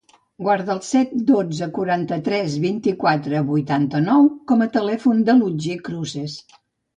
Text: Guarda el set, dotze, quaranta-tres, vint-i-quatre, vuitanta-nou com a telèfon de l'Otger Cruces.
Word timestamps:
Guarda 0.43 0.71
el 0.75 0.79
set, 0.85 1.11
dotze, 1.31 1.67
quaranta-tres, 1.75 2.55
vint-i-quatre, 2.63 3.43
vuitanta-nou 3.51 4.27
com 4.53 4.65
a 4.67 4.71
telèfon 4.79 5.21
de 5.29 5.37
l'Otger 5.39 5.79
Cruces. 5.91 6.41